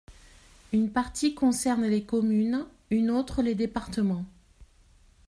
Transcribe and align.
Une 0.73 0.91
partie 0.91 1.35
concerne 1.35 1.83
les 1.85 2.03
communes, 2.03 2.65
une 2.89 3.11
autre 3.11 3.43
les 3.43 3.53
départements. 3.53 4.25